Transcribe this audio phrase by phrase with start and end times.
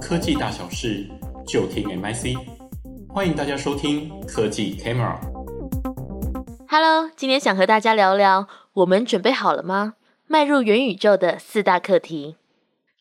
[0.00, 1.08] 科技大小事，
[1.46, 2.36] 就听 MIC。
[3.08, 5.18] 欢迎大家收听科技 Camera。
[6.68, 9.94] Hello，今天想和大家聊聊，我们准备好了吗？
[10.26, 12.36] 迈入元宇宙的四大课题。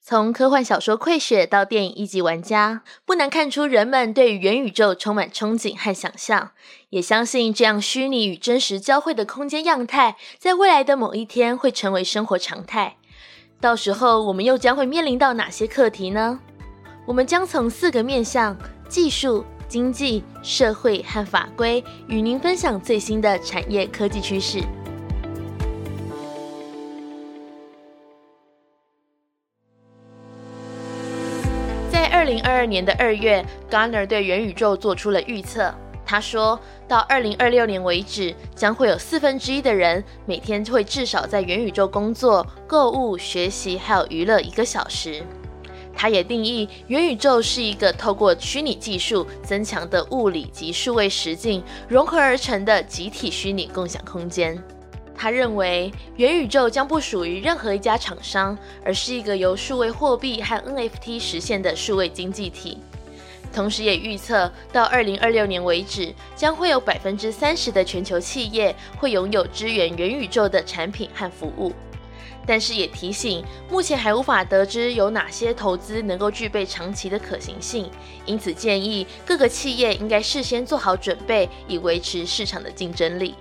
[0.03, 6.51] 从科幻小说《溃雪》到电影《一级玩家》，不难看出人们对于元宇宙充满憧憬和想象，
[6.89, 12.97] 也相信这样虚拟与真实交汇的空间样态，在未来的某一天会成为生活常态。
[13.61, 16.39] 到时候，我们又将会面临到哪些课题呢？
[17.05, 18.57] 我们将从四个面向：
[18.89, 24.63] 技术、经济、社会和法规，与您分享最新的产业科技趋势。
[31.91, 35.71] 在二零二二年的二月，Garner 对元宇宙做出了预测。
[36.11, 45.23] 他说到二零二六年为止，将会有四分之一的人每天会至少在元宇宙工作、购物、学习还有娱乐一个小时。
[45.95, 54.61] 他也定义元宇宙是一个透过虚拟技术增强的物理及数位实境融合而成的集体虚拟共享空间。
[55.15, 62.79] 他认为，元宇宙将不属于任何一家厂商，而是一个由数位货币和 NFT 实现的数位经济体。
[63.53, 71.73] 同时，也预测到2026年为止，将会有百分之三十的全球企业会拥有支援元宇宙的产品和服务。
[72.47, 77.89] 但是，也提醒，目前还无法得知有哪些投资能够具备长期的可行性，
[78.25, 83.35] 因此建议各个企业应该事先做好准备，以维持市场的竞争力。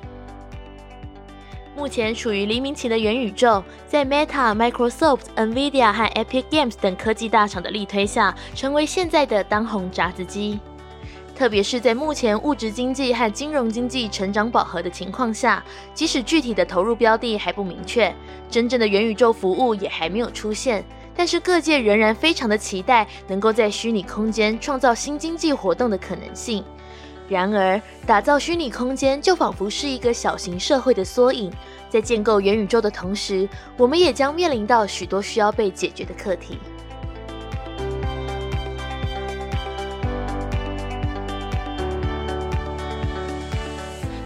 [1.80, 10.60] 目前处于黎明期的元宇宙，在 Meta、Microsoft、NVIDIA 和 Epic Games 等科技大厂的力推下，成为现在的当红炸子鸡。
[11.34, 15.64] 特别是在目前物质经济和金融经济成长饱和的情况下，
[15.94, 18.14] 即使具体的投入标的还不明确，
[18.50, 20.84] 真正的元宇宙服务也还没有出现，
[21.16, 26.62] 但是各界仍然非常的期待能够在虚拟空间创造新经济活动的可能性。
[27.30, 31.48] 然而，打造虚拟空间就仿佛是一个小型社会的缩影。
[31.88, 36.58] 在建构元宇宙的同时，我们也将面临到许多需要被解决的课题。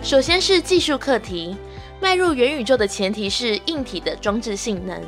[0.02, 1.54] 首先是技术课题，
[2.00, 4.98] 迈入元宇宙的前提是硬体的装置性能。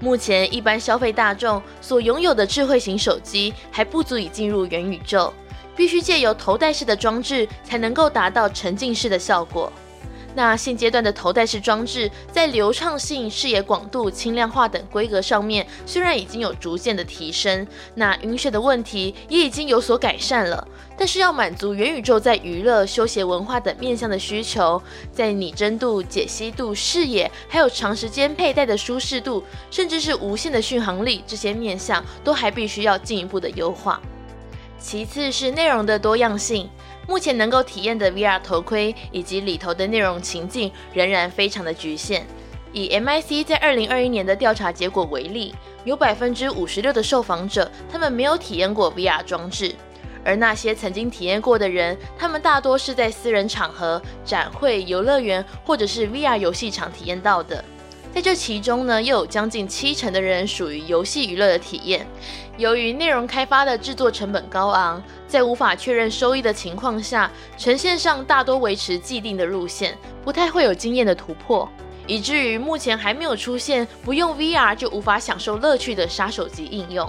[0.00, 5.30] 目前，一般消费大众所拥有的智慧型手机还不足以进入元宇宙。
[5.78, 9.72] 必须借由头戴式的装置才能够达到沉浸式的效果。
[10.34, 20.66] 那现阶段的头戴式装置在流畅性、视野广度、轻量化等规格上面，虽然已经有逐渐的提升，那晕眩的问题也已经有所改善了。
[20.96, 24.80] 但是要满足元宇宙在娱乐、休闲、文化等面向的需求，
[25.12, 34.00] 在拟真度、解析度、视野，还有长时间佩戴的舒适度，甚至是无线的续航力这些面向，都还必须要进一步的优化。
[34.78, 36.70] 其次是内容的多样性，
[37.06, 42.26] 目前能够体验的 VR 头盔以及里头的内容情境仍然非常的局限。
[42.72, 49.74] 以 MIC 在二零二一年的调查结果为例，有百分之五十六的受访者他们没有体验过 VR 装置，
[50.24, 57.64] 而那些曾经体验过的人，他们大多是在私人场合、展会、游乐园或者是 VR 游戏场体验到的。
[58.18, 62.04] 在这其中呢，又有将近七成的人属于游戏娱乐的体验。
[62.56, 71.68] 由于内容开发的制作成本高昂，在无法确认收益的情况下，呈现上大多维持既定的路线，不太会有经验的突破，
[72.08, 77.08] 以至于目前还没有出现不用 VR 就无法享受乐趣的杀手级应用。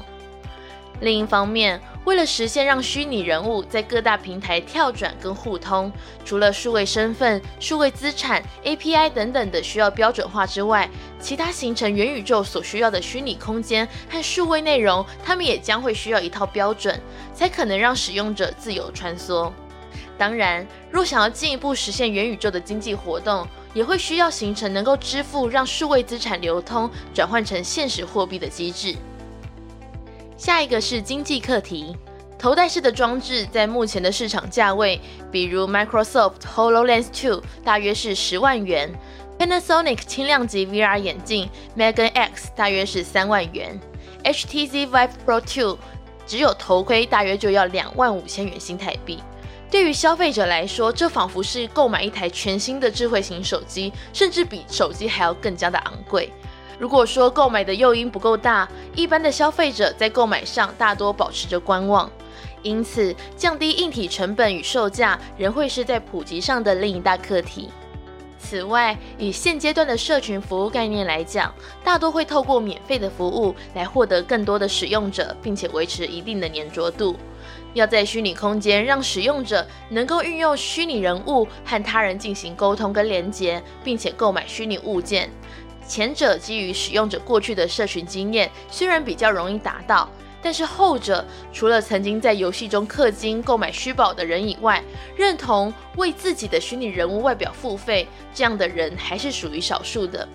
[1.01, 5.91] 另一方面，为了实现让虚拟人物在各大平台跳转跟互通，
[6.25, 10.89] 除了数位身份、数位资产、API 等等的需要标准化之外，
[11.19, 16.99] 其他形成元宇宙所需要的虚拟空间和数位内容，他们也将会需要一套标准，
[17.33, 19.51] 才可能让使用者自由穿梭。
[20.17, 28.95] 当然，若想要进一步实现元宇宙的经济活动，也会需要形成能够支付让数位资产流通转换成现实货币的机制。
[30.39, 31.93] 下一个是经济课题，
[32.37, 38.89] 头戴式的装置在目前的市场价位，比如 Microsoft HoloLens 2大约是十万元
[39.37, 43.77] ，Panasonic 轻量级 VR 眼镜 Megan X 大约是三万元
[44.23, 45.77] ，HTC Vive Pro 2
[46.25, 49.19] 只有头盔大约就要两万五千元新台币。
[49.69, 56.31] 对于消费者来说，这仿佛是购买一台全新的智慧型手机，甚至比手机还要更加的昂贵。
[56.79, 62.09] 如果说购买的诱因不够大，一般的消费者在购买上大多保持着观望，
[62.61, 67.69] 因此降低硬体成本与售价仍会是在普及上的另一大课题。
[68.41, 71.53] 此外，以现阶段的社群服务概念来讲，
[71.83, 77.17] 大多会透过免费的服务来获得更多的使用者，并且维持一定的黏着度。
[77.73, 85.29] 要在虚拟空间让使用者能够运用虚拟人物和他人进行沟通跟连接，并且购买虚拟物件。
[85.89, 90.07] 前者基于使用者过去的社群经验，虽然比较容易达到。
[90.41, 94.81] 但是后者除了曾经在游戏中氪金购买虚宝的人以外，
[95.17, 100.25] 认同为自己的虚拟人物外表付费这样的人还是属于少数的。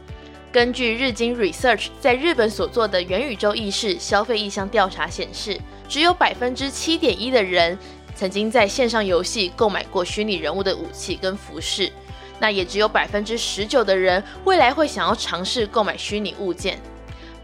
[0.52, 5.58] 根据日经 Research 在日本所做的元宇宙意识消费意向调查显示，
[5.88, 7.78] 只有百分之七点一的人
[8.14, 11.90] 曾经在线上游戏购买过虚拟人物的武器跟服饰，
[12.38, 16.80] 那也只有百分之十九的人未来会想要尝试购买虚拟物件。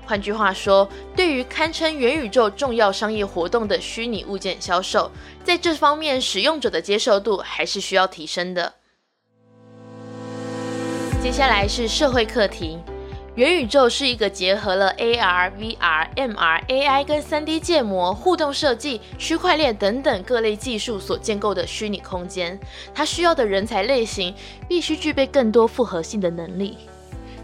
[0.04, 5.08] 换句话说，对于堪称元宇宙重要商业活动的虚拟物件销售，
[5.44, 8.74] 在这方面使用者的接受度还是需要提升的。
[11.22, 12.78] 接下来是社会课题，
[13.36, 22.58] 元宇宙是一个结合了 AR、VR、MR、AI 跟 3D 建模、互动设计、区块链等等各类技术所建构的虚拟空间，
[22.92, 24.34] 它需要的人才类型
[24.68, 26.76] 必须具备更多复合性的能力。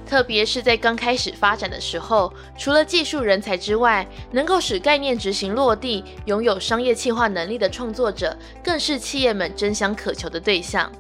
[0.05, 10.91] 特别是在刚开始发展的时候，除了技术人才之外，能够使概念执行落地、拥有商业企划能力的创作者，更是企业们争相渴求的对象。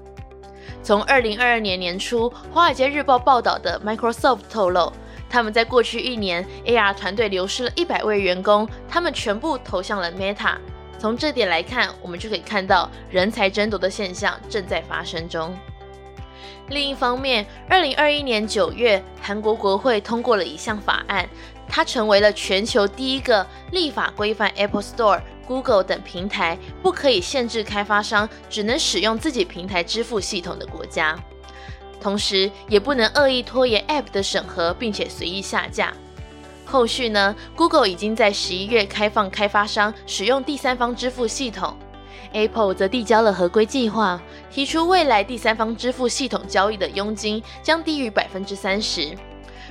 [0.82, 4.92] 从二零二二年年初，《华尔街日报》报道的 Microsoft 透露，
[5.28, 10.56] 他们在过去一年 AR 团队流失了一百位员工，他们全部投向了 Meta。
[10.98, 15.54] 从这点来看，我们就可以看到人才争夺的现象正在发生中。
[16.68, 21.28] 另一方面，二零二一年九月，韩国国会通过了一项法案，
[21.68, 31.18] 它成为了全球第一个立法规范 Apple Store、Google 等平台不可以限制开发商只能使用自己平台支付系统的国家，
[32.00, 35.92] 同时也不能恶意拖延 App 的审核，并且随意下架。
[36.64, 41.76] 后续呢，Google 已经在十一月开放开发商使用第三方支付系统。
[42.32, 44.20] Apple 则递交了合规计划，
[44.50, 49.16] 提出未来第三方支付系统交易的佣金将低于百分之三十。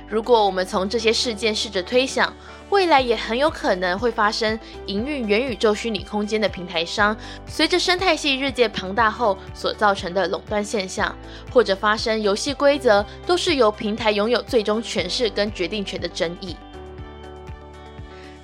[0.08, 2.32] 如果我们从这些事件试着推想，
[2.70, 7.16] 未来也很有可能会发生营运元宇宙虚拟空间的平台商，
[7.46, 11.14] 随着生态系日渐庞大后所造成的垄断现象，
[11.52, 16.56] 或者发生游戏规则都是由平台拥有最终诠释跟决定权的争议。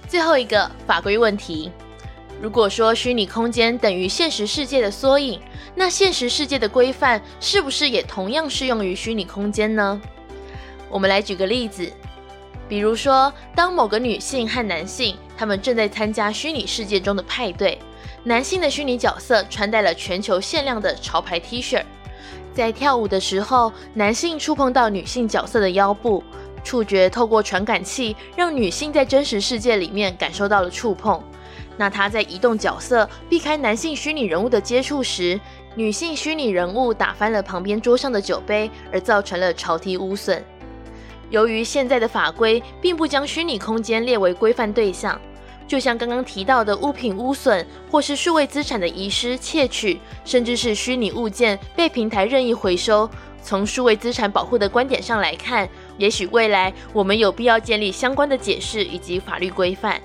[0.08, 1.70] 最后一个法规问题。
[2.40, 5.40] 如果说虚拟空间等于现实世界的缩影，
[5.76, 10.00] 那现实世界的规范是不是也同样适用于虚拟空间呢？
[10.92, 11.90] 我们来举个例子，
[12.68, 17.78] 比如说，当某个女性和男性他们正在参加虚拟世界中的派对，
[18.24, 21.82] 男性的虚拟角色穿戴了全球限量的潮牌 T 恤，
[22.52, 26.22] 在跳舞的时候，男性触碰到女性角色的腰部，
[26.62, 31.24] 触觉透过传感器让女性在真实世界里面感受到了触碰。
[31.78, 35.40] 那他在移动角色避开男性虚拟人物的接触时，
[35.74, 40.44] 女性虚拟人物打翻了旁边桌上的酒杯，而造成了潮梯污损。
[41.32, 45.18] 由于现在的法规并不将虚拟空间列为规范对象，
[45.66, 53.08] 就像刚刚提到的物品污损，或是数位资产的遗失、窃取，甚至是虚拟物件被平台任意回收，
[53.42, 59.98] 从数位资产保护的观点上来看，也许未来我们有必要建立相关的解释以及法律规范。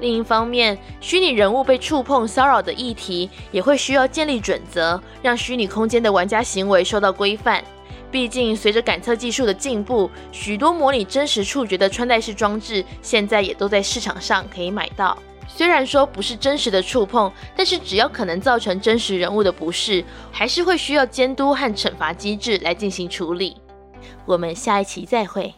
[0.00, 7.62] 另一方面，虚拟人物被触碰骚扰的议题也会需要建立准则，让虚拟空间的玩家行为受到规范。
[8.10, 15.16] 毕竟，随着感测技术的进步，许多模拟真实触觉的穿戴式装置现在也都在市场上可以买到。
[15.48, 23.56] 虽然说不是真实的触碰，但是只要可能造成真实人物的不适，还是会需要监督和惩罚机制来进行处理。
[24.24, 25.54] 我们下一期再会。